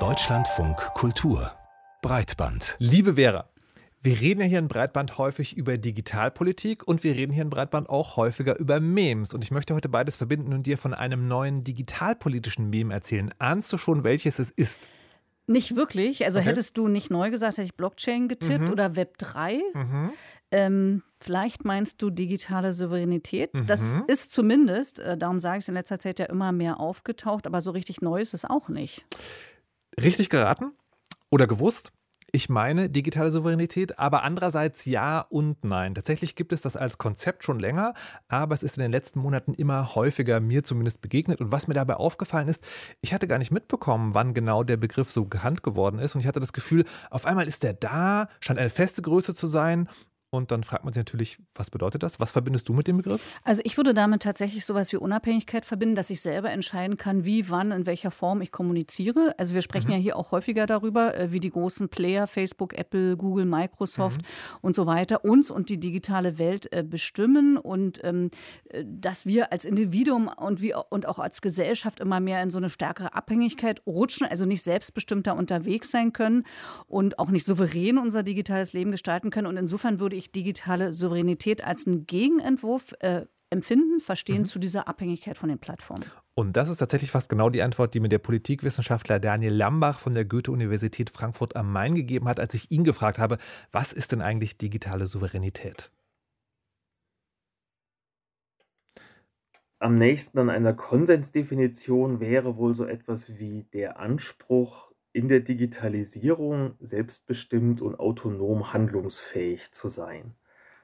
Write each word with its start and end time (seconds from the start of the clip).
Deutschlandfunk 0.00 0.76
Kultur 0.94 1.52
Breitband. 2.02 2.74
Liebe 2.80 3.14
Vera, 3.14 3.48
wir 4.02 4.20
reden 4.20 4.40
ja 4.40 4.46
hier 4.48 4.58
in 4.58 4.66
Breitband 4.66 5.16
häufig 5.16 5.56
über 5.56 5.78
Digitalpolitik 5.78 6.88
und 6.88 7.04
wir 7.04 7.14
reden 7.14 7.32
hier 7.32 7.42
in 7.42 7.50
Breitband 7.50 7.88
auch 7.88 8.16
häufiger 8.16 8.58
über 8.58 8.80
Memes. 8.80 9.32
Und 9.32 9.44
ich 9.44 9.52
möchte 9.52 9.76
heute 9.76 9.88
beides 9.88 10.16
verbinden 10.16 10.52
und 10.52 10.66
dir 10.66 10.76
von 10.76 10.92
einem 10.92 11.28
neuen 11.28 11.62
digitalpolitischen 11.62 12.68
Meme 12.68 12.92
erzählen. 12.92 13.32
Ahnst 13.38 13.72
du 13.72 13.78
schon, 13.78 14.02
welches 14.02 14.40
es 14.40 14.50
ist? 14.50 14.88
Nicht 15.46 15.76
wirklich. 15.76 16.24
Also 16.24 16.40
okay. 16.40 16.48
hättest 16.48 16.76
du 16.76 16.88
nicht 16.88 17.12
neu 17.12 17.30
gesagt, 17.30 17.58
hätte 17.58 17.66
ich 17.66 17.76
Blockchain 17.76 18.26
getippt 18.26 18.64
mhm. 18.64 18.72
oder 18.72 18.96
Web 18.96 19.18
3. 19.18 19.60
Mhm. 19.72 20.10
Ähm, 20.50 21.02
vielleicht 21.18 21.64
meinst 21.64 22.00
du 22.00 22.10
digitale 22.10 22.72
Souveränität. 22.72 23.54
Mhm. 23.54 23.66
Das 23.66 23.96
ist 24.06 24.32
zumindest, 24.32 25.00
äh, 25.00 25.16
darum 25.16 25.38
sage 25.38 25.58
ich 25.58 25.64
es 25.64 25.68
in 25.68 25.74
letzter 25.74 25.98
Zeit 25.98 26.18
ja 26.18 26.26
immer 26.26 26.52
mehr 26.52 26.80
aufgetaucht, 26.80 27.46
aber 27.46 27.60
so 27.60 27.70
richtig 27.70 28.02
neu 28.02 28.20
ist 28.20 28.34
es 28.34 28.44
auch 28.44 28.68
nicht. 28.68 29.04
Richtig 30.00 30.28
geraten 30.30 30.72
oder 31.30 31.46
gewusst? 31.46 31.92
Ich 32.34 32.48
meine 32.48 32.90
digitale 32.90 33.30
Souveränität, 33.30 34.00
aber 34.00 34.24
andererseits 34.24 34.86
ja 34.86 35.20
und 35.20 35.62
nein. 35.62 35.94
Tatsächlich 35.94 36.34
gibt 36.34 36.52
es 36.52 36.62
das 36.62 36.76
als 36.76 36.98
Konzept 36.98 37.44
schon 37.44 37.60
länger, 37.60 37.94
aber 38.26 38.54
es 38.54 38.64
ist 38.64 38.76
in 38.76 38.82
den 38.82 38.90
letzten 38.90 39.20
Monaten 39.20 39.54
immer 39.54 39.94
häufiger 39.94 40.40
mir 40.40 40.64
zumindest 40.64 41.00
begegnet. 41.00 41.40
Und 41.40 41.52
was 41.52 41.68
mir 41.68 41.74
dabei 41.74 41.94
aufgefallen 41.94 42.48
ist, 42.48 42.64
ich 43.02 43.14
hatte 43.14 43.28
gar 43.28 43.38
nicht 43.38 43.52
mitbekommen, 43.52 44.14
wann 44.14 44.34
genau 44.34 44.64
der 44.64 44.76
Begriff 44.76 45.12
so 45.12 45.26
gehandelt 45.26 45.62
geworden 45.62 46.00
ist. 46.00 46.16
Und 46.16 46.22
ich 46.22 46.26
hatte 46.26 46.40
das 46.40 46.52
Gefühl, 46.52 46.84
auf 47.08 47.24
einmal 47.24 47.46
ist 47.46 47.62
der 47.62 47.72
da, 47.72 48.28
scheint 48.40 48.58
eine 48.58 48.68
feste 48.68 49.02
Größe 49.02 49.36
zu 49.36 49.46
sein 49.46 49.88
und 50.34 50.50
dann 50.50 50.64
fragt 50.64 50.84
man 50.84 50.92
sich 50.92 51.00
natürlich, 51.00 51.38
was 51.54 51.70
bedeutet 51.70 52.02
das? 52.02 52.20
Was 52.20 52.32
verbindest 52.32 52.68
du 52.68 52.72
mit 52.72 52.86
dem 52.86 52.98
Begriff? 52.98 53.22
Also 53.44 53.62
ich 53.64 53.76
würde 53.76 53.94
damit 53.94 54.22
tatsächlich 54.22 54.64
sowas 54.64 54.92
wie 54.92 54.96
Unabhängigkeit 54.96 55.64
verbinden, 55.64 55.94
dass 55.94 56.10
ich 56.10 56.20
selber 56.20 56.50
entscheiden 56.50 56.96
kann, 56.96 57.24
wie, 57.24 57.48
wann, 57.50 57.72
in 57.72 57.86
welcher 57.86 58.10
Form 58.10 58.40
ich 58.42 58.52
kommuniziere. 58.52 59.34
Also 59.38 59.54
wir 59.54 59.62
sprechen 59.62 59.88
mhm. 59.88 59.92
ja 59.94 59.98
hier 59.98 60.16
auch 60.16 60.32
häufiger 60.32 60.66
darüber, 60.66 61.16
äh, 61.16 61.32
wie 61.32 61.40
die 61.40 61.50
großen 61.50 61.88
Player, 61.88 62.26
Facebook, 62.26 62.76
Apple, 62.76 63.16
Google, 63.16 63.44
Microsoft 63.44 64.22
mhm. 64.22 64.58
und 64.62 64.74
so 64.74 64.86
weiter, 64.86 65.24
uns 65.24 65.50
und 65.50 65.68
die 65.68 65.78
digitale 65.78 66.38
Welt 66.38 66.72
äh, 66.72 66.82
bestimmen 66.82 67.56
und 67.56 68.00
ähm, 68.04 68.30
äh, 68.70 68.84
dass 68.86 69.26
wir 69.26 69.52
als 69.52 69.64
Individuum 69.64 70.28
und, 70.28 70.60
wie, 70.60 70.74
und 70.74 71.06
auch 71.06 71.18
als 71.18 71.42
Gesellschaft 71.42 72.00
immer 72.00 72.20
mehr 72.20 72.42
in 72.42 72.50
so 72.50 72.58
eine 72.58 72.70
stärkere 72.70 73.14
Abhängigkeit 73.14 73.82
rutschen, 73.86 74.26
also 74.26 74.44
nicht 74.44 74.62
selbstbestimmter 74.62 75.36
unterwegs 75.36 75.90
sein 75.90 76.12
können 76.12 76.44
und 76.86 77.18
auch 77.18 77.30
nicht 77.30 77.44
souverän 77.44 77.98
unser 77.98 78.22
digitales 78.22 78.72
Leben 78.72 78.90
gestalten 78.90 79.30
können. 79.30 79.46
Und 79.46 79.56
insofern 79.56 80.00
würde 80.00 80.16
ich 80.16 80.23
ich 80.24 80.32
digitale 80.32 80.92
Souveränität 80.92 81.64
als 81.64 81.86
einen 81.86 82.06
Gegenentwurf 82.06 82.94
äh, 83.00 83.26
empfinden, 83.50 84.00
verstehen 84.00 84.40
mhm. 84.40 84.44
zu 84.46 84.58
dieser 84.58 84.88
Abhängigkeit 84.88 85.36
von 85.36 85.48
den 85.48 85.58
Plattformen. 85.58 86.04
Und 86.34 86.56
das 86.56 86.68
ist 86.68 86.78
tatsächlich 86.78 87.10
fast 87.12 87.28
genau 87.28 87.50
die 87.50 87.62
Antwort, 87.62 87.94
die 87.94 88.00
mir 88.00 88.08
der 88.08 88.18
Politikwissenschaftler 88.18 89.20
Daniel 89.20 89.54
Lambach 89.54 90.00
von 90.00 90.14
der 90.14 90.24
Goethe-Universität 90.24 91.10
Frankfurt 91.10 91.54
am 91.54 91.70
Main 91.70 91.94
gegeben 91.94 92.28
hat, 92.28 92.40
als 92.40 92.54
ich 92.54 92.70
ihn 92.70 92.82
gefragt 92.82 93.18
habe, 93.18 93.38
was 93.70 93.92
ist 93.92 94.12
denn 94.12 94.22
eigentlich 94.22 94.58
digitale 94.58 95.06
Souveränität? 95.06 95.92
Am 99.78 99.96
nächsten 99.96 100.38
an 100.38 100.50
einer 100.50 100.72
Konsensdefinition 100.72 102.18
wäre 102.18 102.56
wohl 102.56 102.74
so 102.74 102.86
etwas 102.86 103.38
wie 103.38 103.64
der 103.74 104.00
Anspruch, 104.00 104.93
in 105.14 105.28
der 105.28 105.40
Digitalisierung 105.40 106.74
selbstbestimmt 106.80 107.80
und 107.80 108.00
autonom 108.00 108.72
handlungsfähig 108.72 109.70
zu 109.72 109.86
sein. 109.86 110.34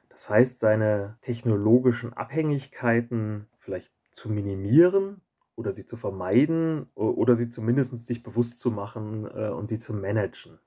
Das 0.09 0.31
heißt, 0.31 0.61
seine 0.61 1.19
technologischen 1.21 2.13
Abhängigkeiten 2.13 3.49
vielleicht 3.59 3.93
zu 4.13 4.29
minimieren 4.29 5.21
oder 5.57 5.73
sie 5.73 5.85
zu 5.85 5.97
vermeiden 5.97 6.87
oder 6.95 7.35
sie 7.35 7.51
zumindest 7.51 8.07
sich 8.07 8.23
bewusst 8.23 8.61
zu 8.61 8.71
machen 8.71 9.29
äh, 9.35 9.49
und 9.49 9.69
sie 9.69 9.79
zu 9.79 9.93
managen. 9.93 10.61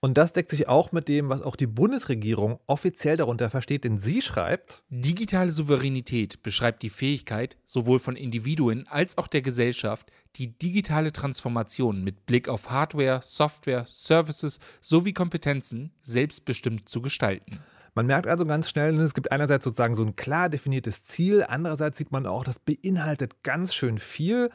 Und 0.00 0.18
das 0.18 0.32
deckt 0.32 0.50
sich 0.50 0.68
auch 0.68 0.90
mit 0.90 1.08
dem, 1.08 1.28
was 1.28 1.42
auch 1.42 1.54
die 1.54 1.68
Bundesregierung 1.68 2.58
offiziell 2.66 3.16
darunter 3.16 3.50
versteht, 3.50 3.84
denn 3.84 4.00
sie 4.00 4.20
schreibt, 4.20 4.82
Digitale 4.90 5.52
Souveränität 5.52 6.42
beschreibt 6.42 6.82
die 6.82 6.88
Fähigkeit, 6.88 7.56
sowohl 7.64 8.00
von 8.00 8.16
Individuen 8.16 8.84
als 8.88 9.16
auch 9.16 9.28
der 9.28 9.42
Gesellschaft, 9.42 10.10
die 10.36 10.58
digitale 10.58 11.12
Transformation 11.12 12.02
mit 12.02 12.26
Blick 12.26 12.48
auf 12.48 12.70
Hardware, 12.70 13.20
Software, 13.22 13.84
Services 13.86 14.58
sowie 14.80 15.12
Kompetenzen 15.12 15.92
selbstbestimmt 16.00 16.88
zu 16.88 17.00
gestalten. 17.00 17.60
Man 17.94 18.06
merkt 18.06 18.26
also 18.26 18.46
ganz 18.46 18.70
schnell, 18.70 18.98
es 19.00 19.14
gibt 19.14 19.30
einerseits 19.30 19.64
sozusagen 19.64 19.94
so 19.94 20.02
ein 20.02 20.16
klar 20.16 20.48
definiertes 20.48 21.04
Ziel, 21.04 21.44
andererseits 21.46 21.98
sieht 21.98 22.10
man 22.10 22.26
auch, 22.26 22.42
das 22.42 22.58
beinhaltet 22.58 23.42
ganz 23.42 23.74
schön 23.74 23.98
viel. 23.98 24.50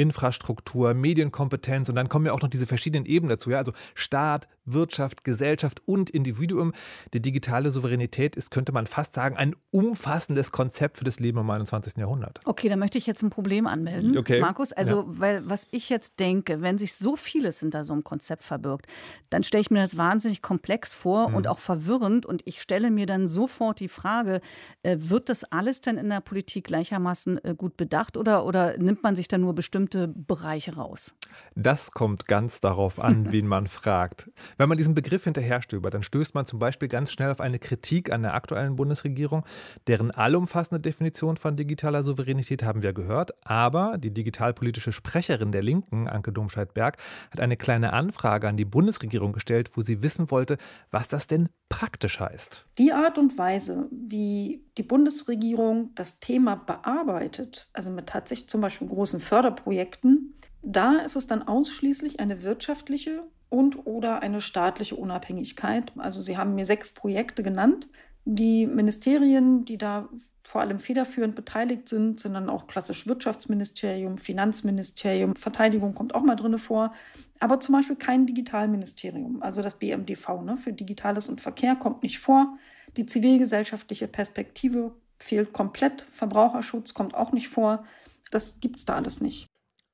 Infrastruktur, 0.00 0.94
Medienkompetenz 0.94 1.90
und 1.90 1.94
dann 1.94 2.08
kommen 2.08 2.24
ja 2.24 2.32
auch 2.32 2.40
noch 2.40 2.48
diese 2.48 2.66
verschiedenen 2.66 3.04
Ebenen 3.04 3.28
dazu, 3.28 3.50
ja, 3.50 3.58
also 3.58 3.72
Staat, 3.94 4.48
Wirtschaft, 4.64 5.24
Gesellschaft 5.24 5.82
und 5.86 6.10
Individuum. 6.10 6.72
Die 7.12 7.20
digitale 7.20 7.70
Souveränität 7.70 8.36
ist, 8.36 8.50
könnte 8.50 8.72
man 8.72 8.86
fast 8.86 9.14
sagen, 9.14 9.36
ein 9.36 9.56
umfassendes 9.70 10.52
Konzept 10.52 10.98
für 10.98 11.04
das 11.04 11.20
Leben 11.20 11.38
im 11.38 11.50
21. 11.50 11.96
Jahrhundert. 11.96 12.40
Okay, 12.44 12.68
da 12.68 12.76
möchte 12.76 12.98
ich 12.98 13.06
jetzt 13.06 13.22
ein 13.22 13.30
Problem 13.30 13.66
anmelden, 13.66 14.16
okay. 14.18 14.40
Markus. 14.40 14.72
Also, 14.72 15.00
ja. 15.00 15.04
weil 15.06 15.48
was 15.48 15.66
ich 15.70 15.88
jetzt 15.88 16.20
denke, 16.20 16.60
wenn 16.62 16.78
sich 16.78 16.94
so 16.94 17.16
vieles 17.16 17.60
hinter 17.60 17.84
so 17.84 17.92
einem 17.92 18.04
Konzept 18.04 18.42
verbirgt, 18.42 18.86
dann 19.30 19.42
stelle 19.42 19.62
ich 19.62 19.70
mir 19.70 19.80
das 19.80 19.96
wahnsinnig 19.96 20.42
komplex 20.42 20.94
vor 20.94 21.30
mhm. 21.30 21.36
und 21.36 21.48
auch 21.48 21.58
verwirrend 21.58 22.26
und 22.26 22.42
ich 22.44 22.60
stelle 22.60 22.90
mir 22.90 23.06
dann 23.06 23.26
sofort 23.26 23.80
die 23.80 23.88
Frage, 23.88 24.40
äh, 24.82 24.96
wird 24.98 25.28
das 25.28 25.44
alles 25.44 25.80
denn 25.80 25.96
in 25.96 26.10
der 26.10 26.20
Politik 26.20 26.66
gleichermaßen 26.66 27.44
äh, 27.44 27.54
gut 27.56 27.76
bedacht 27.76 28.16
oder, 28.16 28.44
oder 28.44 28.76
nimmt 28.78 29.02
man 29.02 29.16
sich 29.16 29.28
dann 29.28 29.40
nur 29.40 29.54
bestimmte 29.54 30.08
Bereiche 30.08 30.76
raus? 30.76 31.14
Das 31.54 31.92
kommt 31.92 32.26
ganz 32.26 32.60
darauf 32.60 32.98
an, 32.98 33.32
wen 33.32 33.46
man 33.46 33.66
fragt. 33.66 34.30
Wenn 34.58 34.68
man 34.68 34.78
diesen 34.78 34.94
Begriff 34.94 35.24
hinterherstöbert, 35.24 35.94
dann 35.94 36.02
stößt 36.02 36.34
man 36.34 36.46
zum 36.46 36.58
Beispiel 36.58 36.88
ganz 36.88 37.10
schnell 37.12 37.30
auf 37.30 37.40
eine 37.40 37.58
Kritik 37.58 38.12
an 38.12 38.22
der 38.22 38.34
aktuellen 38.34 38.76
Bundesregierung, 38.76 39.44
deren 39.86 40.10
allumfassende 40.10 40.80
Definition 40.80 41.36
von 41.36 41.56
digitaler 41.56 42.02
Souveränität 42.02 42.62
haben 42.62 42.82
wir 42.82 42.92
gehört. 42.92 43.32
Aber 43.46 43.98
die 43.98 44.12
digitalpolitische 44.12 44.92
Sprecherin 44.92 45.52
der 45.52 45.62
Linken, 45.62 46.08
Anke 46.08 46.32
Domscheit-Berg, 46.32 46.96
hat 47.30 47.40
eine 47.40 47.56
kleine 47.56 47.92
Anfrage 47.92 48.48
an 48.48 48.56
die 48.56 48.64
Bundesregierung 48.64 49.32
gestellt, 49.32 49.70
wo 49.74 49.80
sie 49.80 50.02
wissen 50.02 50.30
wollte, 50.30 50.58
was 50.90 51.08
das 51.08 51.26
denn 51.26 51.48
praktisch 51.68 52.20
heißt. 52.20 52.66
Die 52.78 52.92
Art 52.92 53.16
und 53.16 53.38
Weise, 53.38 53.88
wie 53.90 54.64
die 54.76 54.82
Bundesregierung 54.82 55.90
das 55.94 56.20
Thema 56.20 56.56
bearbeitet, 56.56 57.68
also 57.72 57.90
mit 57.90 58.06
tatsächlich 58.06 58.48
zum 58.48 58.60
Beispiel 58.60 58.88
großen 58.88 59.20
Förderprojekten, 59.20 60.34
da 60.62 60.98
ist 60.98 61.16
es 61.16 61.26
dann 61.26 61.42
ausschließlich 61.42 62.20
eine 62.20 62.42
wirtschaftliche 62.42 63.22
und 63.50 63.86
oder 63.86 64.22
eine 64.22 64.40
staatliche 64.40 64.96
Unabhängigkeit. 64.96 65.92
Also 65.98 66.22
Sie 66.22 66.38
haben 66.38 66.54
mir 66.54 66.64
sechs 66.64 66.92
Projekte 66.92 67.42
genannt. 67.42 67.88
Die 68.24 68.66
Ministerien, 68.66 69.64
die 69.64 69.76
da 69.76 70.08
vor 70.42 70.60
allem 70.60 70.78
federführend 70.78 71.34
beteiligt 71.34 71.88
sind, 71.88 72.20
sind 72.20 72.34
dann 72.34 72.48
auch 72.48 72.66
klassisch 72.66 73.06
Wirtschaftsministerium, 73.06 74.18
Finanzministerium, 74.18 75.36
Verteidigung 75.36 75.94
kommt 75.94 76.14
auch 76.14 76.22
mal 76.22 76.36
drin 76.36 76.58
vor, 76.58 76.92
aber 77.38 77.60
zum 77.60 77.74
Beispiel 77.74 77.96
kein 77.96 78.26
Digitalministerium, 78.26 79.42
also 79.42 79.62
das 79.62 79.78
BMDV 79.78 80.42
ne, 80.42 80.56
für 80.56 80.72
Digitales 80.72 81.28
und 81.28 81.40
Verkehr 81.40 81.76
kommt 81.76 82.02
nicht 82.02 82.18
vor. 82.18 82.58
Die 82.96 83.06
zivilgesellschaftliche 83.06 84.08
Perspektive 84.08 84.92
fehlt 85.18 85.52
komplett, 85.52 86.02
Verbraucherschutz 86.12 86.94
kommt 86.94 87.14
auch 87.14 87.32
nicht 87.32 87.48
vor. 87.48 87.84
Das 88.30 88.60
gibt 88.60 88.76
es 88.76 88.84
da 88.84 88.96
alles 88.96 89.20
nicht. 89.20 89.49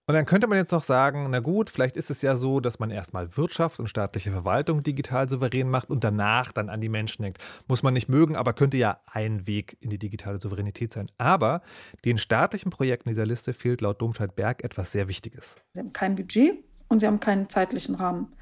Und 0.09 0.15
dann 0.15 0.25
könnte 0.25 0.47
man 0.47 0.57
jetzt 0.57 0.71
noch 0.71 0.85
sagen, 0.85 1.27
na 1.31 1.41
gut, 1.41 1.69
vielleicht 1.69 1.97
ist 1.97 2.11
es 2.11 2.23
ja 2.23 2.37
so, 2.37 2.61
dass 2.61 2.79
man 2.79 2.93
erstmal 2.93 3.37
Wirtschaft 3.37 3.81
und 3.81 3.89
staatliche 3.89 4.31
Verwaltung 4.31 4.85
digital 4.85 5.29
souverän 5.29 5.69
macht 5.69 5.91
und 5.91 6.05
danach 6.05 6.53
dann 6.53 6.69
an 6.69 6.81
die 6.81 6.89
Menschen 6.89 7.25
denkt. 7.25 7.43
Muss 7.67 7.83
man 7.83 7.93
nicht 7.93 8.09
mögen, 8.09 8.37
aber 8.37 8.53
könnte 8.53 8.77
ja 8.77 9.01
ein 9.11 9.49
Weg 9.49 9.77
in 9.81 9.91
die 9.91 9.99
digitale 9.99 10.39
Souveränität 10.39 10.93
sein. 10.93 11.11
Aber 11.19 11.61
den 12.05 12.19
staatlichen 12.19 12.71
Projekten 12.71 13.09
dieser 13.09 13.27
Liste 13.27 13.53
fehlt 13.53 13.81
laut 13.81 14.01
Domscheit-Berg 14.01 14.63
etwas 14.63 14.93
sehr 14.93 15.09
Wichtiges. 15.09 15.57
Sie 15.73 15.81
haben 15.81 15.93
kein 15.93 16.15
Budget 16.15 16.63
und 16.87 17.01
sie 17.01 17.09
haben 17.09 17.19
keinen 17.19 17.49
zeitlichen 17.49 17.97
Rahmen. 17.97 18.33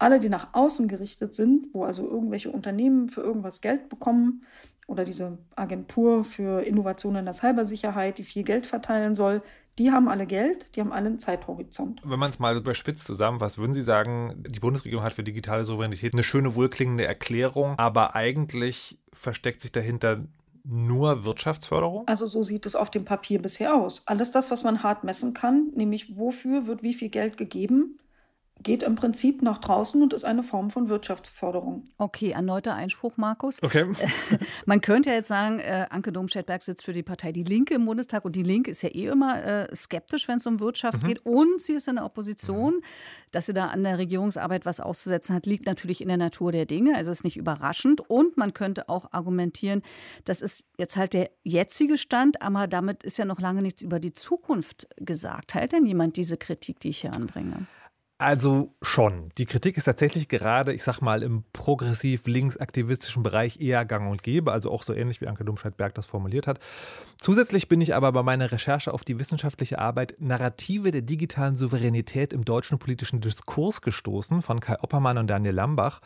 Alle, 0.00 0.18
die 0.18 0.28
nach 0.28 0.48
außen 0.52 0.88
gerichtet 0.88 1.32
sind, 1.32 1.68
wo 1.72 1.84
also 1.84 2.10
irgendwelche 2.10 2.50
Unternehmen 2.50 3.08
für 3.08 3.20
irgendwas 3.20 3.60
Geld 3.60 3.88
bekommen 3.88 4.42
oder 4.88 5.04
diese 5.04 5.38
Agentur 5.54 6.24
für 6.24 6.62
Innovation 6.62 7.14
in 7.14 7.24
der 7.24 7.34
Cybersicherheit, 7.34 8.18
die 8.18 8.24
viel 8.24 8.42
Geld 8.42 8.66
verteilen 8.66 9.14
soll, 9.14 9.42
die 9.78 9.90
haben 9.90 10.08
alle 10.08 10.26
Geld, 10.26 10.74
die 10.76 10.80
haben 10.80 10.92
alle 10.92 11.06
einen 11.06 11.18
Zeithorizont. 11.18 12.00
Wenn 12.04 12.18
man 12.18 12.30
es 12.30 12.38
mal 12.38 12.56
überspitzt 12.56 13.06
zusammenfasst, 13.06 13.58
würden 13.58 13.74
Sie 13.74 13.82
sagen, 13.82 14.44
die 14.46 14.60
Bundesregierung 14.60 15.04
hat 15.04 15.14
für 15.14 15.24
digitale 15.24 15.64
Souveränität 15.64 16.14
eine 16.14 16.22
schöne, 16.22 16.54
wohlklingende 16.54 17.06
Erklärung, 17.06 17.78
aber 17.78 18.14
eigentlich 18.14 18.98
versteckt 19.12 19.60
sich 19.60 19.72
dahinter 19.72 20.24
nur 20.64 21.24
Wirtschaftsförderung? 21.24 22.08
Also 22.08 22.26
so 22.26 22.42
sieht 22.42 22.66
es 22.66 22.74
auf 22.74 22.90
dem 22.90 23.04
Papier 23.04 23.40
bisher 23.40 23.74
aus. 23.74 24.02
Alles 24.06 24.30
das, 24.30 24.50
was 24.50 24.62
man 24.62 24.82
hart 24.82 25.04
messen 25.04 25.34
kann, 25.34 25.70
nämlich 25.74 26.16
wofür 26.16 26.66
wird 26.66 26.82
wie 26.82 26.94
viel 26.94 27.10
Geld 27.10 27.36
gegeben, 27.36 27.98
geht 28.62 28.82
im 28.82 28.94
Prinzip 28.94 29.42
nach 29.42 29.58
draußen 29.58 30.02
und 30.02 30.12
ist 30.12 30.24
eine 30.24 30.42
Form 30.42 30.70
von 30.70 30.88
Wirtschaftsförderung. 30.88 31.84
Okay, 31.98 32.30
erneuter 32.30 32.74
Einspruch, 32.74 33.16
Markus. 33.16 33.62
Okay. 33.62 33.84
Man 34.66 34.80
könnte 34.80 35.10
ja 35.10 35.16
jetzt 35.16 35.28
sagen, 35.28 35.58
äh, 35.58 35.86
Anke 35.90 36.12
Domscheit-Berg 36.12 36.62
sitzt 36.62 36.84
für 36.84 36.92
die 36.92 37.02
Partei 37.02 37.32
Die 37.32 37.44
Linke 37.44 37.74
im 37.74 37.84
Bundestag 37.84 38.24
und 38.24 38.36
die 38.36 38.42
Linke 38.42 38.70
ist 38.70 38.82
ja 38.82 38.88
eh 38.90 39.06
immer 39.06 39.44
äh, 39.44 39.74
skeptisch, 39.74 40.28
wenn 40.28 40.38
es 40.38 40.46
um 40.46 40.60
Wirtschaft 40.60 41.02
mhm. 41.02 41.08
geht 41.08 41.26
und 41.26 41.60
sie 41.60 41.74
ist 41.74 41.88
in 41.88 41.96
der 41.96 42.04
Opposition. 42.04 42.76
Mhm. 42.76 42.82
Dass 43.32 43.46
sie 43.46 43.52
da 43.52 43.66
an 43.66 43.82
der 43.82 43.98
Regierungsarbeit 43.98 44.64
was 44.64 44.78
auszusetzen 44.78 45.34
hat, 45.34 45.44
liegt 45.44 45.66
natürlich 45.66 46.00
in 46.00 46.06
der 46.06 46.16
Natur 46.16 46.52
der 46.52 46.66
Dinge, 46.66 46.96
also 46.96 47.10
ist 47.10 47.24
nicht 47.24 47.36
überraschend. 47.36 48.08
Und 48.08 48.36
man 48.36 48.54
könnte 48.54 48.88
auch 48.88 49.12
argumentieren, 49.12 49.82
das 50.24 50.40
ist 50.40 50.68
jetzt 50.78 50.96
halt 50.96 51.14
der 51.14 51.30
jetzige 51.42 51.98
Stand, 51.98 52.40
aber 52.42 52.68
damit 52.68 53.02
ist 53.02 53.18
ja 53.18 53.24
noch 53.24 53.40
lange 53.40 53.60
nichts 53.60 53.82
über 53.82 53.98
die 53.98 54.12
Zukunft 54.12 54.86
gesagt. 54.96 55.50
Teilt 55.50 55.72
denn 55.72 55.84
jemand 55.84 56.16
diese 56.16 56.36
Kritik, 56.36 56.78
die 56.78 56.90
ich 56.90 56.98
hier 56.98 57.12
anbringe? 57.12 57.66
Also 58.16 58.76
schon. 58.80 59.30
Die 59.38 59.44
Kritik 59.44 59.76
ist 59.76 59.84
tatsächlich 59.84 60.28
gerade, 60.28 60.72
ich 60.72 60.84
sag 60.84 61.00
mal, 61.00 61.24
im 61.24 61.42
progressiv-linksaktivistischen 61.52 63.24
Bereich 63.24 63.60
eher 63.60 63.84
gang 63.84 64.08
und 64.08 64.22
gäbe, 64.22 64.52
also 64.52 64.70
auch 64.70 64.84
so 64.84 64.94
ähnlich 64.94 65.20
wie 65.20 65.26
Anke 65.26 65.44
Domscheit-Berg 65.44 65.96
das 65.96 66.06
formuliert 66.06 66.46
hat. 66.46 66.60
Zusätzlich 67.20 67.68
bin 67.68 67.80
ich 67.80 67.92
aber 67.92 68.12
bei 68.12 68.22
meiner 68.22 68.52
Recherche 68.52 68.94
auf 68.94 69.04
die 69.04 69.18
wissenschaftliche 69.18 69.80
Arbeit 69.80 70.14
Narrative 70.20 70.92
der 70.92 71.02
digitalen 71.02 71.56
Souveränität 71.56 72.32
im 72.32 72.44
deutschen 72.44 72.78
politischen 72.78 73.20
Diskurs 73.20 73.82
gestoßen 73.82 74.42
von 74.42 74.60
Kai 74.60 74.78
Oppermann 74.80 75.18
und 75.18 75.26
Daniel 75.26 75.54
Lambach. 75.54 76.00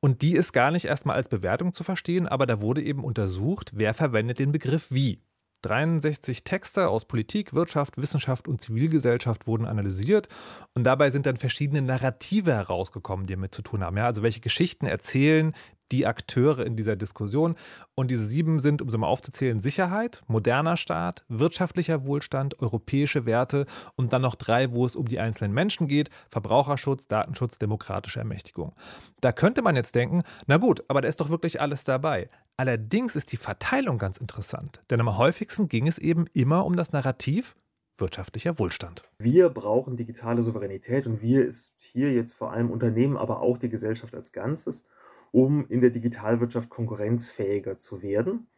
Und 0.00 0.22
die 0.22 0.36
ist 0.36 0.54
gar 0.54 0.70
nicht 0.70 0.86
erstmal 0.86 1.16
als 1.16 1.28
Bewertung 1.28 1.74
zu 1.74 1.84
verstehen, 1.84 2.26
aber 2.26 2.46
da 2.46 2.62
wurde 2.62 2.82
eben 2.82 3.04
untersucht, 3.04 3.72
wer 3.74 3.92
verwendet 3.92 4.38
den 4.38 4.50
Begriff 4.50 4.90
wie. 4.90 5.20
63 5.62 6.44
Texte 6.44 6.88
aus 6.88 7.04
Politik, 7.04 7.52
Wirtschaft, 7.52 7.96
Wissenschaft 7.96 8.48
und 8.48 8.60
Zivilgesellschaft 8.60 9.46
wurden 9.46 9.66
analysiert 9.66 10.28
und 10.74 10.84
dabei 10.84 11.10
sind 11.10 11.26
dann 11.26 11.36
verschiedene 11.36 11.82
Narrative 11.82 12.52
herausgekommen, 12.52 13.26
die 13.26 13.34
damit 13.34 13.54
zu 13.54 13.62
tun 13.62 13.82
haben. 13.82 13.96
Ja, 13.96 14.06
also 14.06 14.22
welche 14.22 14.40
Geschichten 14.40 14.86
erzählen 14.86 15.54
die 15.92 16.06
Akteure 16.06 16.64
in 16.64 16.76
dieser 16.76 16.96
Diskussion. 16.96 17.56
Und 17.94 18.10
diese 18.10 18.26
sieben 18.26 18.58
sind, 18.58 18.82
um 18.82 18.90
sie 18.90 18.98
mal 18.98 19.06
aufzuzählen, 19.06 19.60
Sicherheit, 19.60 20.22
moderner 20.26 20.76
Staat, 20.76 21.24
wirtschaftlicher 21.28 22.04
Wohlstand, 22.04 22.60
europäische 22.60 23.26
Werte 23.26 23.66
und 23.96 24.12
dann 24.12 24.22
noch 24.22 24.34
drei, 24.34 24.72
wo 24.72 24.86
es 24.86 24.96
um 24.96 25.06
die 25.06 25.18
einzelnen 25.18 25.52
Menschen 25.52 25.88
geht, 25.88 26.10
Verbraucherschutz, 26.30 27.08
Datenschutz, 27.08 27.58
demokratische 27.58 28.20
Ermächtigung. 28.20 28.74
Da 29.20 29.32
könnte 29.32 29.62
man 29.62 29.76
jetzt 29.76 29.94
denken, 29.94 30.22
na 30.46 30.56
gut, 30.56 30.84
aber 30.88 31.00
da 31.00 31.08
ist 31.08 31.20
doch 31.20 31.30
wirklich 31.30 31.60
alles 31.60 31.84
dabei. 31.84 32.30
Allerdings 32.56 33.16
ist 33.16 33.32
die 33.32 33.38
Verteilung 33.38 33.98
ganz 33.98 34.18
interessant, 34.18 34.82
denn 34.90 35.00
am 35.00 35.16
häufigsten 35.16 35.68
ging 35.68 35.86
es 35.86 35.98
eben 35.98 36.26
immer 36.34 36.66
um 36.66 36.76
das 36.76 36.92
Narrativ 36.92 37.56
wirtschaftlicher 38.00 38.58
Wohlstand. 38.58 39.02
Wir 39.18 39.48
brauchen 39.50 39.96
digitale 39.96 40.42
Souveränität 40.42 41.06
und 41.06 41.22
wir 41.22 41.44
ist 41.44 41.74
hier 41.78 42.12
jetzt 42.12 42.32
vor 42.32 42.52
allem 42.52 42.70
Unternehmen, 42.70 43.16
aber 43.16 43.40
auch 43.40 43.58
die 43.58 43.68
Gesellschaft 43.68 44.14
als 44.14 44.32
Ganzes 44.32 44.86
um 45.32 45.66
in 45.68 45.80
der 45.80 45.90
Digitalwirtschaft 45.90 46.70
konkurrenzfähiger 46.70 47.76
zu 47.76 48.02
werden. 48.02 48.48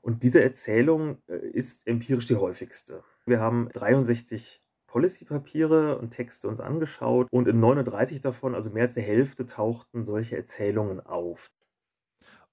Und 0.00 0.22
diese 0.22 0.42
Erzählung 0.42 1.18
äh, 1.28 1.36
ist 1.36 1.86
empirisch 1.86 2.26
die 2.26 2.36
häufigste. 2.36 3.02
Wir 3.26 3.40
haben 3.40 3.68
63 3.72 4.62
Policy-Papiere 4.86 5.98
und 5.98 6.10
Texte 6.10 6.46
uns 6.46 6.60
angeschaut 6.60 7.26
und 7.32 7.48
in 7.48 7.58
39 7.58 8.20
davon, 8.20 8.54
also 8.54 8.70
mehr 8.70 8.82
als 8.82 8.94
der 8.94 9.02
Hälfte, 9.02 9.44
tauchten 9.46 10.04
solche 10.04 10.36
Erzählungen 10.36 11.00
auf. 11.00 11.50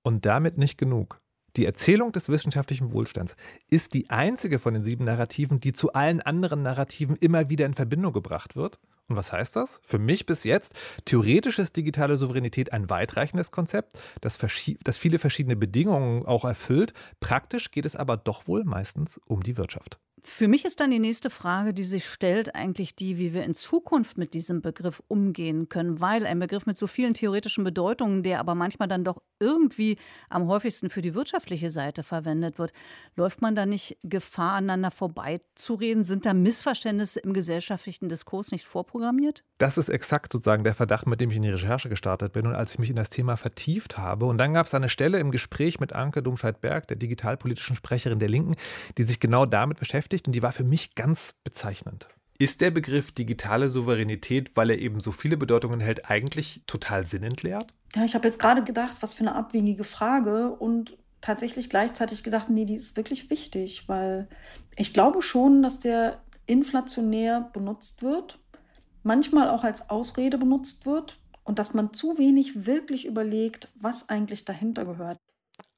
Und 0.02 0.26
damit 0.26 0.58
nicht 0.58 0.78
genug. 0.78 1.22
Die 1.58 1.66
Erzählung 1.66 2.14
des 2.14 2.30
wissenschaftlichen 2.30 2.92
Wohlstands 2.94 3.36
ist 3.70 3.94
die 3.94 4.10
einzige 4.10 4.58
von 4.58 4.74
den 4.74 4.84
sieben 4.84 5.04
Narrativen, 5.04 5.60
die 5.60 5.74
zu 5.74 5.94
allen 5.94 6.22
anderen 6.22 6.64
Narrativen 6.64 7.18
immer 7.18 7.50
wieder 7.50 7.66
in 7.66 7.74
Verbindung 7.74 8.14
gebracht 8.14 8.56
wird. 8.56 8.80
Und 9.12 9.18
was 9.18 9.34
heißt 9.34 9.58
das? 9.58 9.82
Für 9.84 10.00
mich 10.00 10.26
bis 10.26 10.46
jetzt, 10.46 10.74
theoretisch 11.04 11.60
ist 11.60 11.76
digitale 11.76 12.16
Souveränität 12.16 12.72
ein 12.72 12.90
weitreichendes 12.90 13.52
Konzept, 13.52 13.92
das, 14.22 14.40
das 14.86 14.98
viele 14.98 15.20
verschiedene 15.20 15.58
Bedingungen 15.58 16.26
auch 16.26 16.46
erfüllt. 16.46 16.94
Praktisch 17.20 17.72
geht 17.72 17.86
es 17.86 17.98
aber 17.98 18.16
doch 18.16 18.48
wohl 18.48 18.64
meistens 18.64 19.20
um 19.28 19.44
die 19.44 19.58
Wirtschaft. 19.58 20.00
Für 20.24 20.48
mich 20.48 20.66
ist 20.66 20.80
dann 20.80 20.92
die 20.92 21.00
nächste 21.00 21.32
Frage, 21.32 21.74
die 21.74 21.84
sich 21.84 22.06
stellt, 22.06 22.54
eigentlich 22.54 22.96
die, 22.96 23.18
wie 23.18 23.34
wir 23.34 23.44
in 23.44 23.56
Zukunft 23.56 24.20
mit 24.20 24.36
diesem 24.36 24.62
Begriff 24.62 25.02
umgehen 25.08 25.68
können, 25.68 26.00
weil 26.00 26.28
ein 26.28 26.40
Begriff 26.40 26.68
mit 26.68 26.78
so 26.78 26.86
vielen 26.86 27.16
theoretischen 27.16 27.64
Bedeutungen, 27.64 28.22
der 28.22 28.40
aber 28.40 28.54
manchmal 28.54 28.88
dann 28.88 29.04
doch 29.04 29.20
irgendwie 29.40 29.98
am 30.30 30.48
häufigsten 30.48 30.92
für 30.92 31.02
die 31.02 31.16
wirtschaftliche 31.16 31.72
Seite 31.72 32.04
verwendet 32.04 32.60
wird, 32.60 32.72
läuft 33.16 33.42
man 33.42 33.56
da 33.56 33.66
nicht 33.66 33.98
Gefahr, 34.04 34.54
aneinander 34.54 34.92
vorbeizureden? 34.92 36.04
Sind 36.04 36.28
da 36.28 36.36
Missverständnisse 36.36 37.20
im 37.22 37.34
gesellschaftlichen 37.34 38.08
Diskurs 38.08 38.52
nicht 38.52 38.66
vorprogrammiert? 38.66 39.44
Das 39.58 39.80
ist 39.80 39.90
exakt 39.90 40.34
sozusagen 40.34 40.64
der 40.64 40.76
Verdacht, 40.76 41.08
mit 41.08 41.20
dem 41.20 41.32
ich 41.32 41.38
in 41.38 41.42
die 41.42 41.50
Recherche 41.50 41.90
gestartet 41.90 42.34
bin 42.34 42.46
und 42.46 42.54
als 42.54 42.74
ich 42.74 42.80
mich 42.80 42.92
in 42.92 42.96
das 42.96 43.10
Thema 43.10 43.38
vertieft 43.38 43.98
habe. 43.98 44.26
Und 44.26 44.38
dann 44.38 44.54
gab 44.54 44.68
es 44.68 44.76
eine 44.76 44.90
Stelle 44.90 45.18
im 45.18 45.32
Gespräch 45.32 45.80
mit 45.80 45.94
Anke 45.94 46.22
Domscheit-Berg, 46.22 46.88
der 46.88 46.98
digitalpolitischen 46.98 47.76
Sprecherin 47.76 48.20
der 48.20 48.30
Linken, 48.30 48.54
die 49.00 49.04
sich 49.04 49.20
genau 49.20 49.48
damit 49.48 49.80
beschäftigt 49.80 50.11
beschäftigt 50.12 50.28
und 50.28 50.36
die 50.36 50.42
war 50.42 50.52
für 50.52 50.64
mich 50.64 50.96
ganz 50.96 51.34
bezeichnend. 51.44 52.08
Ist 52.38 52.62
der 52.62 52.72
Begriff 52.72 53.12
digitale 53.12 53.70
Souveränität, 53.70 54.56
weil 54.56 54.72
er 54.72 54.80
eben 54.80 55.00
so 55.00 55.12
viele 55.12 55.38
Bedeutungen 55.38 55.80
hält, 55.80 56.10
eigentlich 56.10 56.62
total 56.66 57.06
sinnentleert? 57.06 57.76
Ja, 57.96 58.04
ich 58.04 58.16
habe 58.16 58.28
jetzt 58.28 58.40
gerade 58.40 58.64
gedacht, 58.64 58.98
was 59.02 59.14
für 59.14 59.22
eine 59.22 59.36
abwegige 59.36 59.84
Frage 59.84 60.50
und 60.50 60.98
tatsächlich 61.22 61.70
gleichzeitig 61.70 62.24
gedacht, 62.24 62.50
nee, 62.50 62.66
die 62.66 62.76
ist 62.76 62.98
wirklich 62.98 63.30
wichtig, 63.30 63.88
weil 63.88 64.28
ich 64.76 64.92
glaube 64.92 65.22
schon, 65.22 65.62
dass 65.62 65.78
der 65.80 66.20
inflationär 66.48 67.50
benutzt 67.54 68.02
wird, 68.02 68.40
manchmal 69.04 69.50
auch 69.50 69.64
als 69.64 69.90
Ausrede 69.92 70.40
benutzt 70.40 70.88
wird 70.88 71.20
und 71.44 71.60
dass 71.60 71.76
man 71.76 71.94
zu 71.94 72.18
wenig 72.18 72.66
wirklich 72.66 73.06
überlegt, 73.06 73.70
was 73.80 74.10
eigentlich 74.10 74.46
dahinter 74.46 74.86
gehört. 74.86 75.20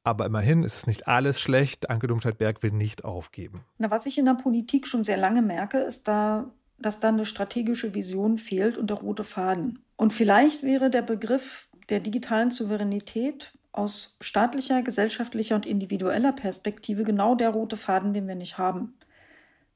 Aber 0.04 0.26
immerhin 0.26 0.64
ist 0.64 0.76
es 0.76 0.88
nicht 0.88 1.08
alles 1.08 1.40
schlecht. 1.40 1.90
Anke 1.90 2.08
Domscheit-Berg 2.08 2.62
will 2.62 2.72
nicht 2.72 3.06
aufgeben. 3.06 3.64
Na, 3.78 3.90
was 3.90 4.06
ich 4.06 4.18
in 4.18 4.26
der 4.26 4.34
Politik 4.34 4.86
schon 4.86 5.04
sehr 5.04 5.18
lange 5.18 5.42
merke, 5.42 5.78
ist 5.78 6.08
da, 6.08 6.52
dass 6.78 7.00
da 7.00 7.10
eine 7.10 7.26
strategische 7.26 7.94
Vision 7.94 8.38
fehlt 8.38 8.78
und 8.78 8.90
der 8.90 8.98
rote 8.98 9.24
Faden. 9.24 9.80
Und 9.96 10.12
vielleicht 10.12 10.64
wäre 10.64 10.90
der 10.90 11.04
Begriff 11.04 11.70
der 11.90 12.02
digitalen 12.02 12.52
Souveränität 12.52 13.54
aus 13.72 14.18
staatlicher, 14.22 14.82
gesellschaftlicher 14.84 15.56
und 15.56 15.66
individueller 15.66 16.32
Perspektive 16.32 17.04
genau 17.04 17.36
der 17.36 17.50
rote 17.50 17.78
Faden, 17.78 18.14
den 18.14 18.28
wir 18.28 18.36
nicht 18.36 18.58
haben. 18.58 18.94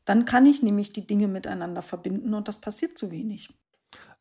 Dann 0.06 0.26
kann 0.26 0.46
ich 0.46 0.62
nämlich 0.62 0.94
die 0.94 1.06
Dinge 1.06 1.28
miteinander 1.28 1.82
verbinden 1.82 2.34
und 2.34 2.48
das 2.48 2.62
passiert 2.62 2.98
zu 2.98 3.12
wenig. 3.12 3.50